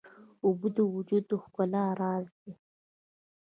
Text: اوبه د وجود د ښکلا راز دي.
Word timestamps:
اوبه 0.45 0.67
د 0.75 0.79
وجود 0.95 1.23
د 1.27 1.31
ښکلا 1.43 1.83
راز 2.01 2.27
دي. 2.41 2.53